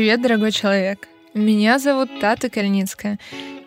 [0.00, 1.08] Привет, дорогой человек.
[1.34, 3.18] Меня зовут Тата Кальницкая.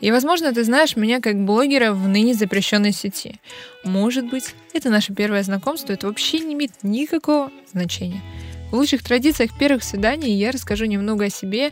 [0.01, 3.39] И, возможно, ты знаешь меня как блогера в ныне запрещенной сети.
[3.83, 8.23] Может быть, это наше первое знакомство, это вообще не имеет никакого значения.
[8.71, 11.69] В лучших традициях первых свиданий я расскажу немного о себе.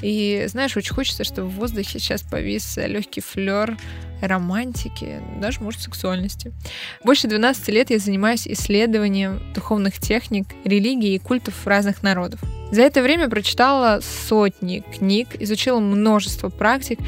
[0.00, 3.76] И, знаешь, очень хочется, чтобы в воздухе сейчас повис легкий флер
[4.22, 6.52] романтики, даже, может, сексуальности.
[7.02, 12.38] Больше 12 лет я занимаюсь исследованием духовных техник, религий и культов разных народов.
[12.74, 16.98] За это время прочитала сотни книг, изучила множество практик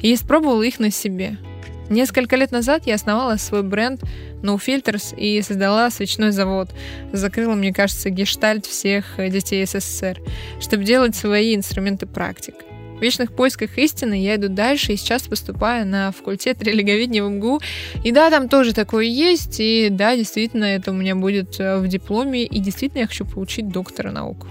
[0.00, 1.38] и испробовала их на себе–
[1.92, 4.02] Несколько лет назад я основала свой бренд
[4.42, 6.70] No Filters и создала свечной завод.
[7.12, 10.18] Закрыла, мне кажется, гештальт всех детей СССР,
[10.58, 12.54] чтобы делать свои инструменты практик.
[12.98, 17.60] В вечных поисках истины я иду дальше и сейчас поступаю на факультет религоведения в МГУ.
[18.02, 21.88] И да, там тоже такое есть, и да, действительно, это у меня будет э, в
[21.88, 24.46] дипломе, и действительно я хочу получить доктора наук.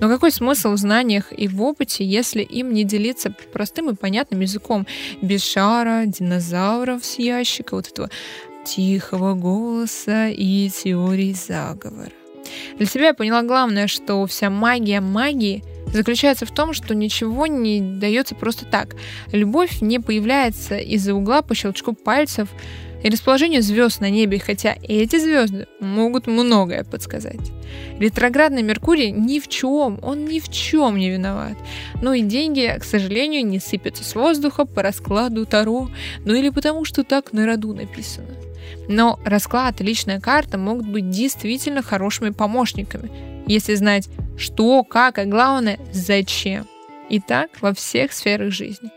[0.00, 4.40] Но какой смысл в знаниях и в опыте, если им не делиться простым и понятным
[4.40, 4.86] языком,
[5.22, 8.10] без шара, динозавров с ящика, вот этого
[8.64, 12.12] тихого голоса и теорий заговора?
[12.76, 15.62] Для себя я поняла главное, что вся магия магии
[15.92, 18.94] заключается в том, что ничего не дается просто так.
[19.32, 22.48] Любовь не появляется из-за угла по щелчку пальцев,
[23.02, 27.52] и расположение звезд на небе, хотя эти звезды могут многое подсказать.
[27.98, 31.56] Ретроградный Меркурий ни в чем, он ни в чем не виноват.
[32.02, 35.88] Ну и деньги, к сожалению, не сыпятся с воздуха по раскладу Таро,
[36.24, 38.28] ну или потому, что так на роду написано.
[38.88, 43.10] Но расклад и личная карта могут быть действительно хорошими помощниками,
[43.46, 46.66] если знать, что, как, а главное, зачем.
[47.08, 48.90] И так во всех сферах жизни.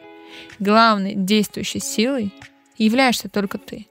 [0.59, 2.31] Главной действующей силой
[2.77, 3.87] являешься только ты.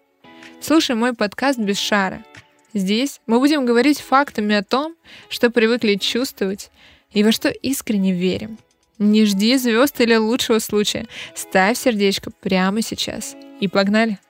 [0.63, 2.25] Слушай мой подкаст без шара.
[2.73, 4.95] Здесь мы будем говорить фактами о том,
[5.29, 6.71] что привыкли чувствовать
[7.11, 8.59] и во что искренне верим.
[8.97, 11.09] Не жди звезд или лучшего случая.
[11.35, 13.35] Ставь сердечко прямо сейчас.
[13.59, 14.21] И погнали!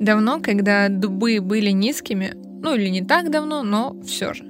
[0.00, 4.44] Давно, когда дубы были низкими, ну или не так давно, но все же,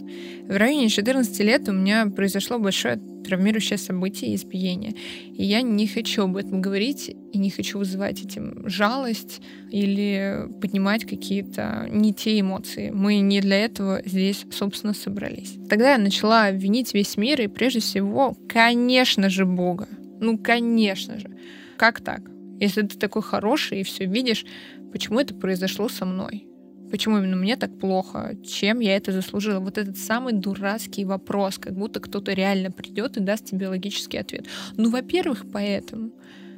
[0.49, 4.95] в районе 14 лет у меня произошло большое травмирующее событие избиение.
[5.33, 9.41] И я не хочу об этом говорить и не хочу вызывать этим жалость
[9.71, 12.91] или поднимать какие-то не те эмоции.
[12.91, 15.57] Мы не для этого здесь, собственно, собрались.
[15.69, 19.89] Тогда я начала винить весь мир и прежде всего, конечно же, Бога.
[20.21, 21.31] Ну, конечно же.
[21.77, 22.21] Как так?
[22.61, 24.47] Если ты такой хороший и все видишь,
[24.93, 26.47] почему это произошло со мной?
[26.91, 28.37] Почему именно мне так плохо?
[28.47, 29.61] Чем я это заслужила?
[29.61, 34.47] Вот этот самый дурацкий вопрос, как будто кто-то реально придет и даст тебе логический ответ.
[34.77, 36.11] Ну, во-первых, поэтому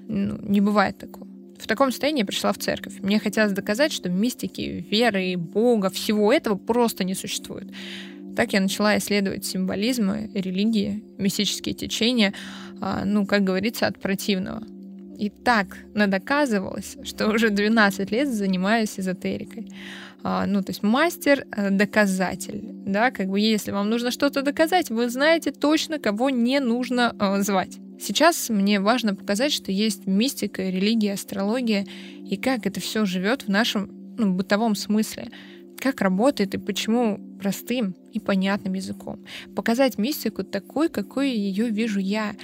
[0.06, 1.26] ну, не бывает такого.
[1.58, 3.00] В таком состоянии я пришла в церковь.
[3.00, 7.68] Мне хотелось доказать, что мистики, веры, Бога, всего этого просто не существует.
[8.36, 12.32] Так я начала исследовать символизмы, религии, мистические течения,
[12.80, 14.62] а, ну, как говорится, от противного.
[15.18, 19.66] И так надоказывалось, что уже 12 лет занимаюсь эзотерикой.
[20.22, 25.08] А, ну, то есть мастер-доказатель, э, да, как бы если вам нужно что-то доказать, вы
[25.08, 27.78] знаете точно, кого не нужно э, звать.
[28.00, 31.86] Сейчас мне важно показать, что есть мистика, религия, астрология,
[32.24, 35.30] и как это все живет в нашем ну, бытовом смысле,
[35.78, 39.24] как работает и почему простым и понятным языком.
[39.54, 42.34] Показать мистику такой, какой ее вижу я,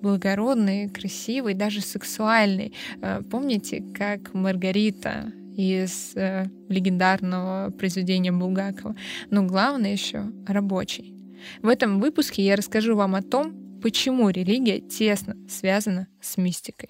[0.00, 2.74] благородный, красивый, даже сексуальный.
[3.00, 8.96] Э, помните, как Маргарита из э, легендарного произведения Булгакова,
[9.30, 11.14] но главное еще рабочий.
[11.62, 16.88] В этом выпуске я расскажу вам о том, почему религия тесно связана с мистикой.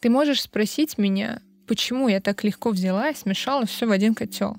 [0.00, 4.56] Ты можешь спросить меня, почему я так легко взяла и смешала все в один котел.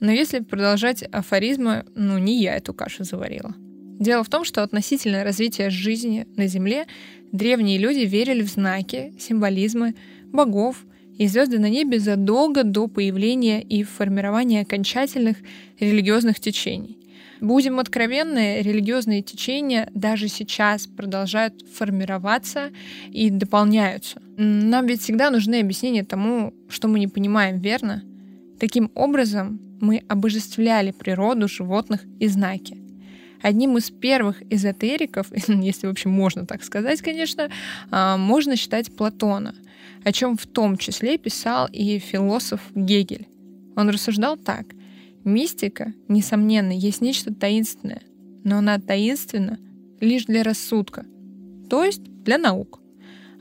[0.00, 3.54] Но если продолжать афоризмы, ну не я эту кашу заварила.
[4.02, 6.86] Дело в том, что относительно развития жизни на Земле
[7.30, 9.94] древние люди верили в знаки, символизмы,
[10.24, 10.84] богов
[11.18, 15.36] и звезды на небе задолго до появления и формирования окончательных
[15.78, 16.98] религиозных течений.
[17.40, 22.70] Будем откровенны, религиозные течения даже сейчас продолжают формироваться
[23.08, 24.20] и дополняются.
[24.36, 28.02] Нам ведь всегда нужны объяснения тому, что мы не понимаем, верно?
[28.58, 32.81] Таким образом, мы обожествляли природу, животных и знаки.
[33.42, 37.50] Одним из первых эзотериков, если, в общем, можно так сказать, конечно,
[37.90, 39.54] а, можно считать Платона,
[40.04, 43.26] о чем в том числе писал и философ Гегель.
[43.76, 44.66] Он рассуждал так.
[45.24, 48.02] Мистика, несомненно, есть нечто таинственное,
[48.44, 49.58] но она таинственна
[50.00, 51.04] лишь для рассудка,
[51.70, 52.80] то есть для наук.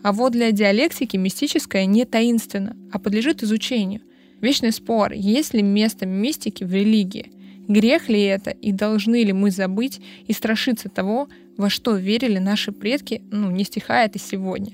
[0.04, 4.02] А вот для диалектики мистическое не таинственно, а подлежит изучению.
[4.42, 7.32] Вечный спор, есть ли место мистики в религии.
[7.68, 12.72] Грех ли это, и должны ли мы забыть и страшиться того, во что верили наши
[12.72, 14.74] предки, ну, не стихает и сегодня.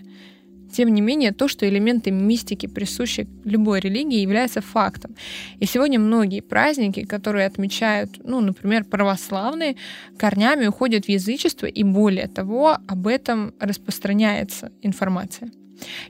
[0.72, 5.16] Тем не менее, то, что элементы мистики присущи любой религии, является фактом.
[5.60, 9.75] И сегодня многие праздники, которые отмечают, ну, например, православные,
[10.18, 15.51] корнями уходят в язычество, и более того, об этом распространяется информация.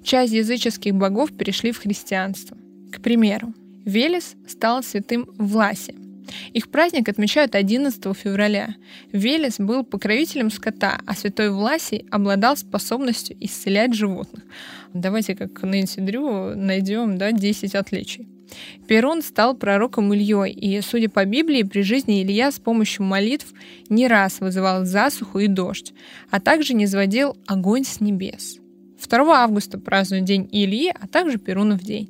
[0.03, 2.57] Часть языческих богов перешли в христианство.
[2.91, 3.53] К примеру,
[3.85, 5.93] Велес стал святым Власи,
[6.53, 8.75] их праздник отмечают 11 февраля.
[9.11, 14.43] Велес был покровителем скота, а святой Власий обладал способностью исцелять животных.
[14.93, 18.27] Давайте, как Нэнси Дрю, найдем да, 10 отличий.
[18.87, 23.53] Перун стал пророком Ильей, и, судя по Библии, при жизни Илья с помощью молитв
[23.89, 25.93] не раз вызывал засуху и дождь,
[26.31, 28.59] а также не сводил огонь с небес.
[29.05, 32.09] 2 августа празднуют День Ильи, а также Перунов день.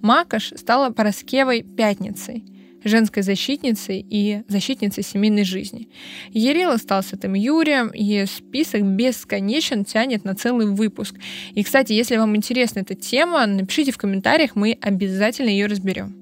[0.00, 2.44] Макаш стала Пороскевой Пятницей
[2.84, 5.88] женской защитницей и защитницей семейной жизни.
[6.30, 11.16] Ерила стал святым Юрием, и список бесконечен тянет на целый выпуск.
[11.54, 16.16] И, кстати, если вам интересна эта тема, напишите в комментариях, мы обязательно ее разберем.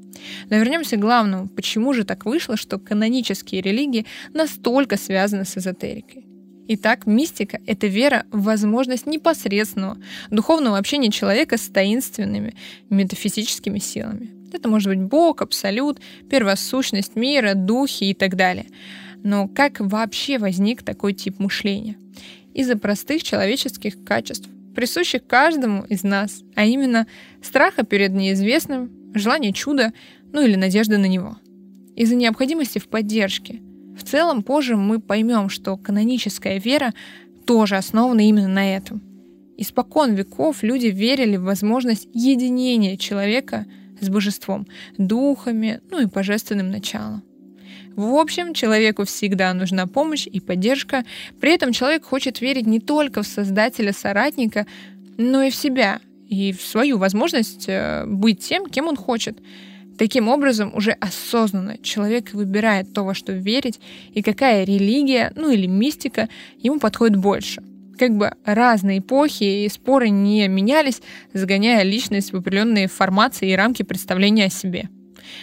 [0.50, 1.48] Но вернемся к главному.
[1.48, 6.26] Почему же так вышло, что канонические религии настолько связаны с эзотерикой?
[6.72, 9.98] Итак, мистика— это вера в возможность непосредственного
[10.30, 12.54] духовного общения человека с таинственными
[12.90, 14.39] метафизическими силами.
[14.52, 18.66] Это может быть Бог, Абсолют, первосущность мира, духи и так далее.
[19.22, 21.96] Но как вообще возник такой тип мышления?
[22.54, 27.06] Из-за простых человеческих качеств, присущих каждому из нас, а именно
[27.42, 29.92] страха перед неизвестным, желания чуда,
[30.32, 31.36] ну или надежды на него.
[31.96, 33.60] Из-за необходимости в поддержке.
[33.96, 36.94] В целом, позже мы поймем, что каноническая вера
[37.46, 39.02] тоже основана именно на этом.
[39.58, 43.66] Испокон веков люди верили в возможность единения человека–
[44.00, 44.66] с божеством,
[44.98, 47.22] духами, ну и божественным началом.
[47.96, 51.04] В общем, человеку всегда нужна помощь и поддержка.
[51.40, 54.66] При этом человек хочет верить не только в создателя-соратника,
[55.16, 59.38] но и в себя, и в свою возможность э, быть тем, кем он хочет.
[59.98, 63.80] Таким образом, уже осознанно человек выбирает то, во что верить,
[64.14, 67.62] и какая религия, ну или мистика ему подходит больше
[68.00, 71.02] как бы разные эпохи и споры не менялись,
[71.34, 74.88] загоняя личность в определенные формации и рамки представления о себе.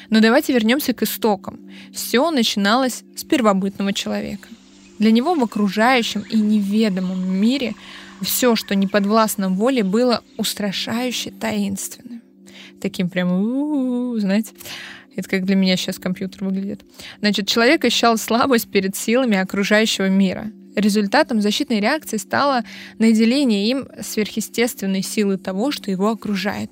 [0.10, 1.60] Но давайте вернемся к истокам.
[1.94, 4.50] Все начиналось с первобытного человека.
[4.98, 7.76] Для него в окружающем и неведомом мире
[8.24, 12.24] все, что не подвластно воле, было устрашающе таинственным.
[12.82, 14.54] Таким прям, знаете,
[15.16, 16.82] это как для меня сейчас компьютер выглядит.
[17.20, 20.52] Значит, человек ощущал слабость перед силами окружающего мира.
[20.78, 22.64] Результатом защитной реакции стало
[23.00, 26.70] наделение им сверхъестественной силы того, что его окружает,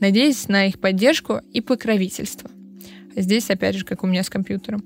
[0.00, 2.50] надеясь на их поддержку и покровительство.
[3.14, 4.82] Здесь, опять же, как у меня с компьютером.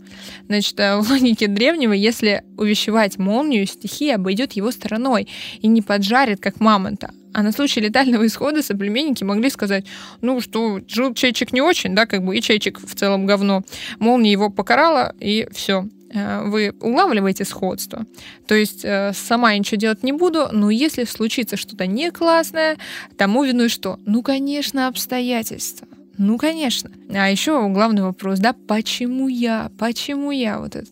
[0.48, 5.28] Значит, э, в логике древнего, если увещевать молнию, стихия обойдет его стороной
[5.62, 7.10] и не поджарит, как мамонта.
[7.32, 9.86] А на случай летального исхода соплеменники могли сказать,
[10.20, 13.62] ну что, жил чайчик не очень, да, как бы и чайчик в целом говно.
[13.98, 15.86] Молния его покарала, и все.
[16.10, 18.06] Э, вы улавливаете сходство.
[18.46, 22.78] То есть э, сама я ничего делать не буду, но если случится что-то не классное,
[23.16, 23.98] тому виной что?
[24.06, 25.86] Ну, конечно, обстоятельства.
[26.16, 26.90] Ну, конечно.
[27.10, 29.70] А еще главный вопрос, да, почему я?
[29.78, 30.88] Почему я вот это?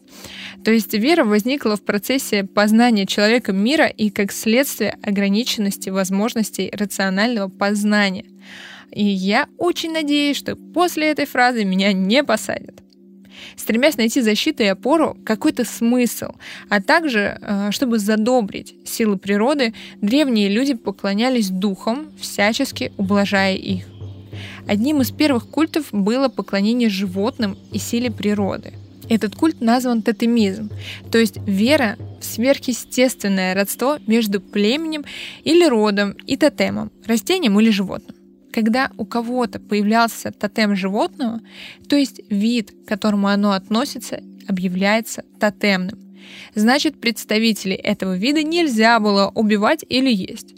[0.64, 7.48] То есть вера возникла в процессе познания человека мира и как следствие ограниченности возможностей рационального
[7.48, 8.26] познания.
[8.92, 12.85] И я очень надеюсь, что после этой фразы меня не посадят
[13.56, 16.32] стремясь найти защиту и опору, какой-то смысл,
[16.68, 23.84] а также, э, чтобы задобрить силы природы, древние люди поклонялись духам, всячески ублажая их.
[24.66, 28.72] Одним из первых культов было поклонение животным и силе природы.
[29.08, 30.70] Этот культ назван тотемизм,
[31.12, 35.04] то есть вера в сверхъестественное родство между племенем
[35.44, 38.15] или родом и тотемом, растением или животным
[38.56, 41.40] когда у кого-то появлялся тотем животного,
[41.90, 45.98] то есть вид, к которому оно относится, объявляется тотемным.
[46.54, 50.54] Значит, представителей этого вида нельзя было убивать или есть.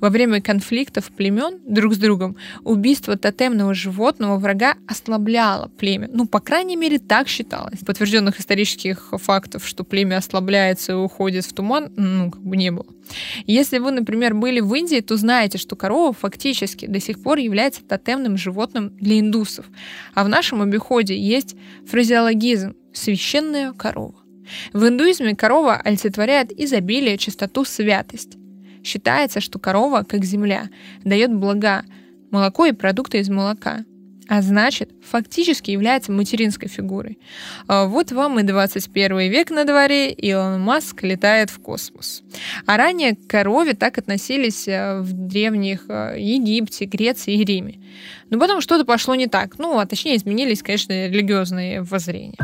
[0.00, 6.08] Во время конфликтов племен друг с другом убийство тотемного животного врага ослабляло племя.
[6.12, 7.80] Ну, по крайней мере, так считалось.
[7.80, 12.86] Подтвержденных исторических фактов, что племя ослабляется и уходит в туман, ну, как бы не было.
[13.46, 17.82] Если вы, например, были в Индии, то знаете, что корова фактически до сих пор является
[17.82, 19.66] тотемным животным для индусов.
[20.14, 24.14] А в нашем обиходе есть фразеологизм «священная корова».
[24.72, 28.36] В индуизме корова олицетворяет изобилие, чистоту, святость.
[28.82, 30.68] Считается, что корова, как земля,
[31.04, 31.84] дает блага,
[32.30, 33.84] молоко и продукты из молока
[34.28, 37.18] а значит, фактически является материнской фигурой.
[37.66, 42.22] А вот вам и 21 век на дворе, Илон Маск летает в космос.
[42.66, 47.80] А ранее к корове так относились э, в древних э, Египте, Греции и Риме.
[48.28, 49.58] Но потом что-то пошло не так.
[49.58, 52.36] Ну, а точнее изменились, конечно, религиозные воззрения.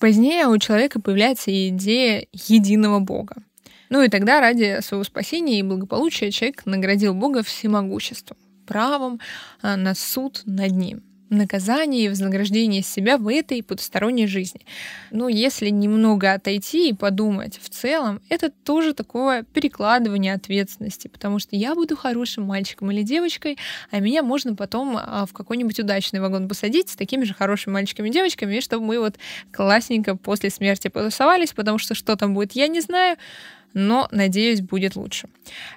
[0.00, 3.36] Позднее у человека появляется идея единого Бога.
[3.90, 9.20] Ну и тогда ради своего спасения и благополучия человек наградил Бога всемогуществом, правом
[9.60, 14.60] а, на суд над ним наказание и вознаграждение себя в этой потусторонней жизни.
[15.10, 21.56] Но если немного отойти и подумать, в целом это тоже такое перекладывание ответственности, потому что
[21.56, 23.58] я буду хорошим мальчиком или девочкой,
[23.90, 28.08] а меня можно потом а, в какой-нибудь удачный вагон посадить с такими же хорошими мальчиками
[28.08, 29.16] и девочками, и чтобы мы вот
[29.52, 33.16] классненько после смерти потусовались, потому что что там будет, я не знаю,
[33.72, 35.28] но, надеюсь, будет лучше.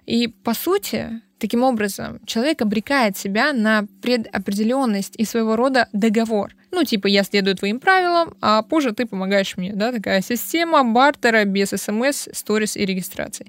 [0.06, 6.56] И, по сути, таким образом, человек обрекает себя на предопределенность и своего рода договор.
[6.72, 11.44] Ну, типа, я следую твоим правилам, а позже ты помогаешь мне, да, такая система бартера
[11.44, 13.48] без смс, сторис и регистрации.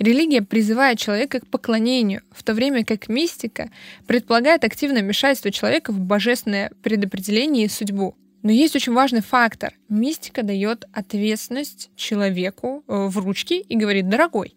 [0.00, 3.70] Религия призывает человека к поклонению, в то время как мистика
[4.08, 8.16] предполагает активное вмешательство человека в божественное предопределение и судьбу.
[8.42, 9.72] Но есть очень важный фактор.
[9.88, 14.56] Мистика дает ответственность человеку э, в ручки и говорит, дорогой,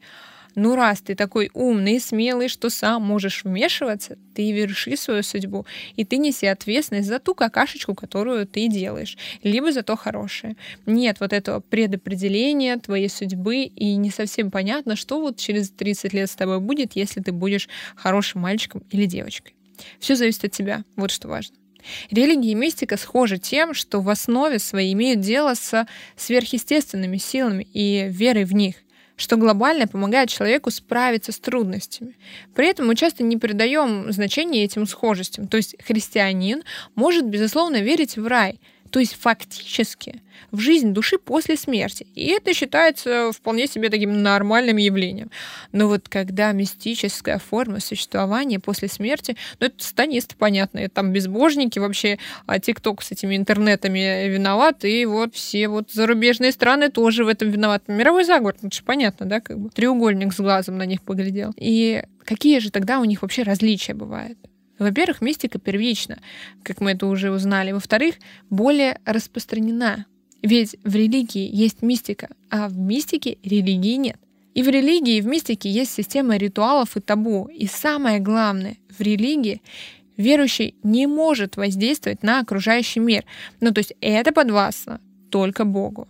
[0.56, 5.66] ну раз ты такой умный и смелый, что сам можешь вмешиваться, ты верши свою судьбу,
[5.96, 10.56] и ты неси ответственность за ту какашечку, которую ты делаешь, либо за то хорошее.
[10.86, 16.30] Нет вот этого предопределения твоей судьбы, и не совсем понятно, что вот через 30 лет
[16.30, 19.56] с тобой будет, если ты будешь хорошим мальчиком или девочкой.
[20.00, 21.56] Все зависит от тебя, вот что важно.
[22.12, 25.88] Религия и мистика схожи тем, что в основе своей имеют дело с
[26.18, 28.76] сверхъестественными силами и верой в них
[29.20, 32.16] что глобально помогает человеку справиться с трудностями.
[32.56, 35.48] При этом мы часто не придаем значения этим схожестям.
[35.48, 36.64] То есть христианин
[36.96, 38.60] может, безусловно, верить в рай–
[38.90, 42.08] то есть фактически в жизнь души после смерти.
[42.16, 45.30] И это считается вполне себе таким нормальным явлением.
[45.72, 51.80] Но вот когда мистическая форма существования после смерти, ну это станист, понятно, это там безбожники
[51.80, 57.28] вообще, а ТикТок с этими интернетами виноват, и вот все вот зарубежные страны тоже в
[57.28, 57.92] этом виноваты.
[57.92, 61.54] Мировой заговор, ну это же понятно, да, как бы треугольник с глазом на них поглядел.
[61.58, 64.38] И какие же тогда у них вообще различия бывают?
[64.80, 66.20] Во-первых, мистика первична,
[66.64, 67.72] как мы это уже узнали.
[67.72, 68.16] Во-вторых,
[68.50, 70.06] более распространена.
[70.42, 74.18] Ведь в религии есть мистика, а в мистике религии нет.
[74.56, 77.48] И в религии, и в мистике есть система ритуалов и табу.
[77.48, 79.62] И самое главное, в религии
[80.18, 83.26] верующий не может воздействовать на окружающий мир.
[83.62, 86.08] Ну, то есть это подвластно только Богу.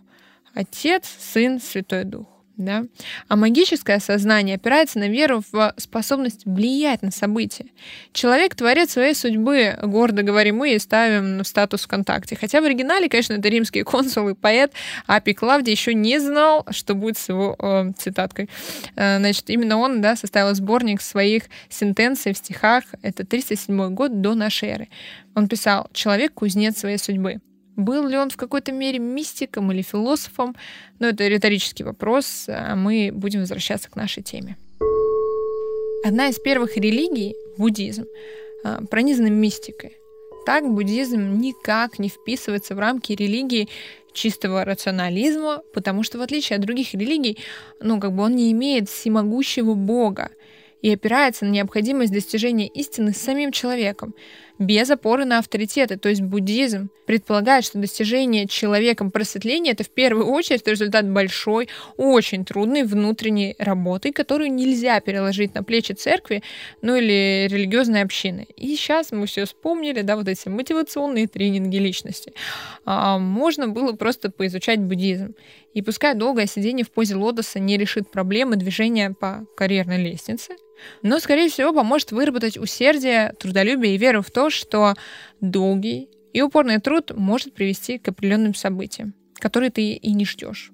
[0.53, 2.27] Отец, Сын, Святой Дух.
[2.59, 2.83] Да?
[3.29, 7.67] А магическое сознание опирается на веру в способность влиять на события.
[8.11, 12.35] Человек творит своей судьбы, гордо говорим мы и ставим статус ВКонтакте.
[12.35, 14.73] Хотя в оригинале, конечно, это римский консул и поэт
[15.07, 18.49] Апи Клавдий еще не знал, что будет с его э, цитаткой.
[18.97, 22.83] Э, значит, именно он да, составил сборник своих сентенций в стихах.
[23.01, 24.89] Это 307 год до нашей эры.
[25.33, 27.39] Он писал «Человек— кузнец своей судьбы».
[27.79, 30.53] Был ли он в какой-то мере мистиком или философом?
[30.99, 34.57] Но это риторический вопрос, а мы будем возвращаться к нашей теме.
[36.03, 38.05] Одна из первых религий, буддизм,
[38.65, 39.93] а, пронизана мистикой.
[40.45, 43.69] Так буддизм никак не вписывается в рамки религии
[44.11, 47.37] чистого рационализма, потому что в отличие от других религий,
[47.79, 50.31] ну, как бы он не имеет всемогущего бога
[50.81, 54.13] и опирается на необходимость достижения истины самим человеком
[54.59, 55.97] без опоры на авторитеты.
[55.97, 62.43] То есть буддизм предполагает, что достижение человеком просветления это в первую очередь результат большой, очень
[62.43, 66.43] трудной внутренней работы, которую нельзя переложить на плечи церкви,
[66.81, 68.47] ну или религиозной общины.
[68.57, 72.33] И сейчас мы все вспомнили, да, вот эти мотивационные тренинги личности.
[72.83, 75.35] А, можно было просто поизучать буддизм.
[75.73, 80.55] И пускай долгое сидение в позе лотоса не решит проблемы движения по карьерной лестнице,
[81.01, 84.93] но, скорее всего, поможет выработать усердие, трудолюбие и веру в то, что
[85.41, 90.71] долгий и упорный труд может привести к определенным событиям, которые ты и не ждешь.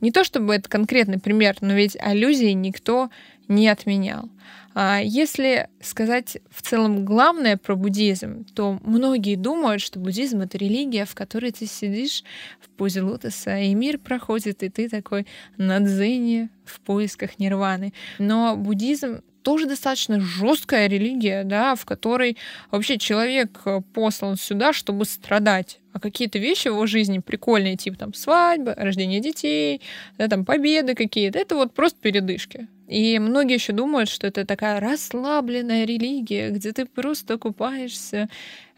[0.00, 3.10] Не то чтобы это конкретный пример, но ведь аллюзии никто
[3.48, 4.28] не отменял.
[4.74, 11.04] А если сказать в целом главное про буддизм, то многие думают, что буддизм— это религия,
[11.04, 12.24] в которой ты сидишь
[12.58, 15.26] в позе лотоса, и мир проходит, и ты такой
[15.58, 17.92] на дзене в поисках нирваны.
[18.18, 22.36] Но буддизм тоже достаточно жесткая религия, да, в которой
[22.70, 23.60] вообще человек
[23.92, 25.78] послан сюда, чтобы страдать.
[25.92, 29.82] А какие-то вещи в его жизни прикольные, типа там свадьба, рождение детей,
[30.16, 32.68] да, там победы какие-то, это вот просто передышки.
[32.88, 38.28] И многие еще думают, что это такая расслабленная религия, где ты просто купаешься,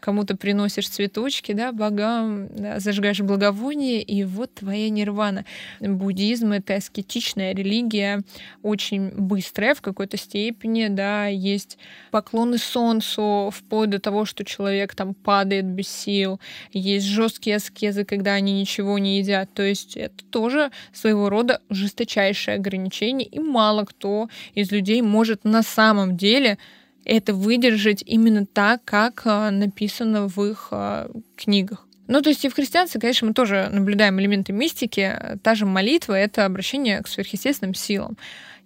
[0.05, 5.45] кому-то приносишь цветочки, да, богам, да, зажигаешь благовоние, и вот твоя нирвана.
[5.79, 8.21] Буддизм— это аскетичная религия,
[8.61, 11.79] очень быстрая в какой-то степени, да, есть
[12.11, 16.39] поклоны солнцу, вплоть до того, что человек там падает без сил,
[16.71, 22.57] есть жесткие аскезы, когда они ничего не едят, то есть это тоже своего рода жесточайшее
[22.57, 26.59] ограничение, и мало кто из людей может на самом деле
[27.05, 31.87] это выдержать именно так, как а, написано в их а, книгах.
[32.07, 35.37] Ну, то есть и в христианстве, конечно, мы тоже наблюдаем элементы мистики.
[35.43, 38.17] Та же молитва— это обращение к сверхъестественным силам.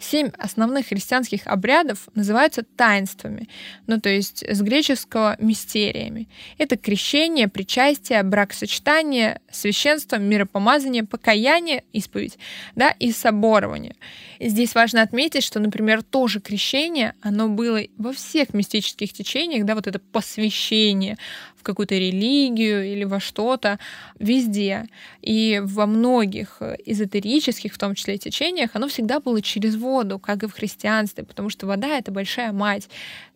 [0.01, 3.49] Семь основных христианских обрядов называются таинствами,
[3.85, 6.29] ну то есть с греческого мистериями.
[6.57, 12.37] Это крещение, причастие, бракосочетание, священство, миропомазание, покаяние, исповедь,
[12.75, 13.97] да, и соборование.
[14.39, 19.87] Здесь важно отметить, что, например, тоже крещение, оно было во всех мистических течениях, да, вот
[19.87, 21.17] это посвящение
[21.59, 23.79] в какую-то религию или во что-то,
[24.17, 24.85] везде.
[25.21, 30.47] И во многих эзотерических, в том числе, течениях, оно всегда было через воду, как и
[30.47, 32.89] в христианстве, потому что вода— это большая мать.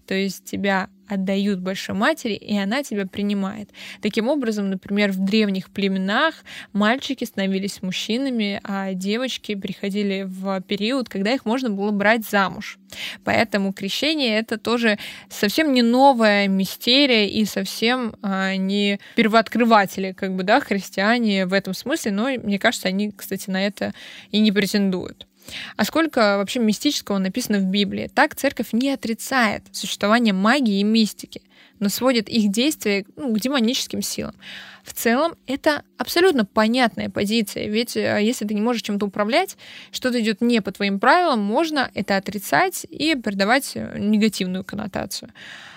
[0.07, 3.69] То есть тебя отдают большой матери, и она тебя принимает.
[4.01, 6.35] Таким образом, например, в древних племенах
[6.71, 12.79] мальчики становились мужчинами, а девочки приходили в период, когда их можно было брать замуж.
[13.23, 14.97] Поэтому крещение это тоже
[15.29, 21.73] совсем не новая мистерия и совсем а, не первооткрыватели, как бы, да, христиане в этом
[21.73, 23.93] смысле, но мне кажется, они, кстати, на это
[24.31, 25.27] и не претендуют.
[25.75, 28.09] А сколько вообще мистического написано в Библии?
[28.13, 31.41] Так церковь не отрицает существование магии и мистики,
[31.83, 34.35] но сводит их действия ну, к демоническим силам.
[34.83, 39.57] В целом это абсолютно понятная позиция, ведь э, если ты не можешь чем-то управлять,
[39.91, 45.31] что-то идет не по твоим правилам, можно это отрицать и придавать э, негативную коннотацию.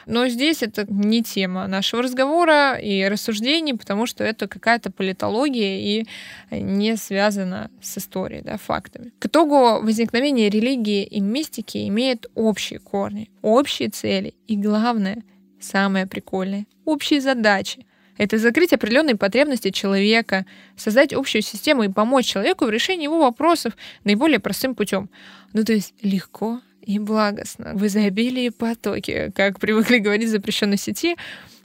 [0.06, 6.06] Но здесь это не тема нашего разговора и рассуждений, потому что это какая-то политология и
[6.52, 9.12] не связана с историей, да, фактами.
[9.18, 15.24] К итогу возникновения религии и мистики имеет общие корни, общие цели и, главное,
[15.60, 17.86] самое прикольное, общие задачи.
[18.18, 23.76] Это закрыть определенные потребности человека, создать общую систему и помочь человеку в решении его вопросов
[24.04, 25.10] наиболее простым путем.
[25.52, 31.16] Ну, то есть легко и благостно, в изобилии потоки, как привыкли говорить в запрещенной сети.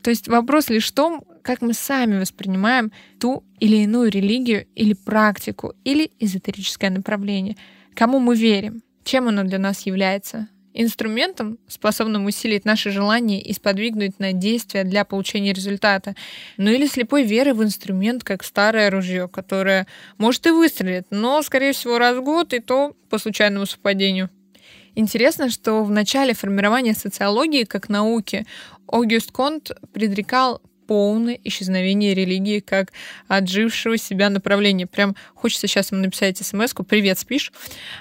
[0.01, 4.93] То есть вопрос лишь в том, как мы сами воспринимаем ту или иную религию или
[4.93, 7.55] практику, или эзотерическое направление.
[7.93, 10.47] Кому мы верим, чем оно для нас является.
[10.73, 16.15] Инструментом, способным усилить наши желания и сподвигнуть на действия для получения результата.
[16.57, 19.85] Ну или слепой веры в инструмент, как старое ружье, которое
[20.17, 24.29] может и выстрелит, но, скорее всего, раз в год, и то по случайному совпадению.
[24.95, 28.45] Интересно, что в начале формирования социологии как науки
[28.87, 32.91] Огюст Конт предрекал полное исчезновение религии как
[33.27, 34.87] отжившего себя направления.
[34.87, 37.51] Прям хочется сейчас ему написать смс «Привет, спишь?».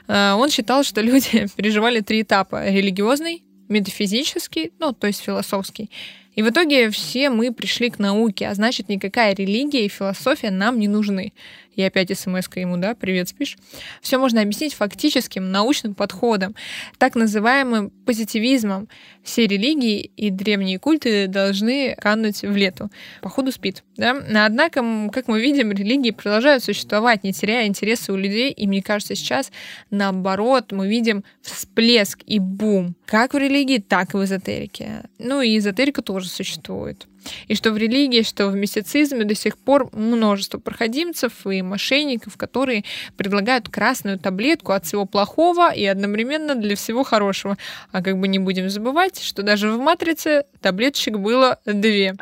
[0.09, 2.69] А, он считал, что люди переживали три этапа.
[2.69, 5.91] Религиозный, метафизический, ну, то есть философский,
[6.35, 10.79] и в итоге все мы пришли к науке, а значит, никакая религия и философия нам
[10.79, 11.33] не нужны.
[11.81, 13.57] И опять смс ему, да, привет, спишь?
[14.03, 16.55] Все можно объяснить фактическим научным подходом,
[16.99, 18.87] так называемым позитивизмом.
[19.23, 22.91] Все религии и древние культы должны кануть в лету.
[23.23, 24.15] Походу спит, да?
[24.45, 29.15] Однако, как мы видим, религии продолжают существовать, не теряя интереса у людей, и мне кажется,
[29.15, 29.51] сейчас
[29.91, 35.05] наоборот мы видим всплеск и бум, как в религии, так и в эзотерике.
[35.19, 37.07] Ну и эзотерика тоже существует.
[37.49, 42.85] И что в религии, что в мистицизме до сих пор множество проходимцев и мошенников, которые
[43.17, 47.57] предлагают красную таблетку от всего плохого и одновременно для всего хорошего.
[47.93, 52.15] А как бы не будем забывать, что даже в «Матрице» таблеточек было две.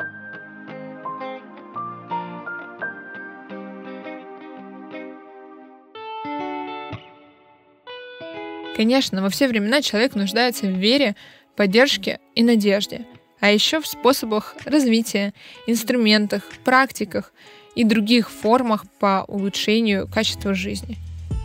[8.75, 11.17] Конечно, во все времена человек нуждается в вере,
[11.57, 13.05] поддержке и надежде–
[13.39, 15.33] а еще в способах развития,
[15.67, 17.33] инструментах, практиках
[17.75, 20.97] и других формах по улучшению качества жизни.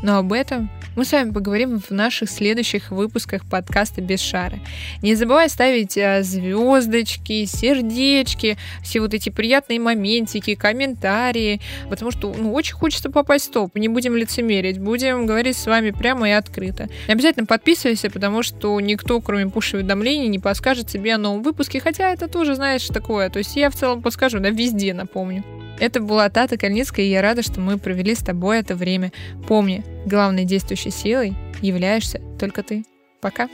[0.03, 4.59] Но об этом мы с вами поговорим в наших следующих выпусках подкаста «Без шара».
[5.03, 12.53] Не забывай ставить а, звездочки, сердечки, все вот эти приятные моментики, комментарии, потому что ну,
[12.53, 13.75] очень хочется попасть в топ.
[13.77, 16.89] Не будем лицемерить, будем говорить с вами прямо и открыто.
[17.09, 22.29] Обязательно подписывайся, потому что никто, кроме пуш-уведомлений, не подскажет тебе о новом выпуске, хотя это
[22.29, 23.31] тоже, знаешь, такое.
[23.31, 25.43] То есть я в целом подскажу, да, везде напомню.
[25.79, 29.13] Это была Тата Кальницкая, и я рада, что мы провели с тобой это время.
[29.49, 32.85] Помни, главной действующей силой являешься только ты.
[33.21, 33.49] Пока.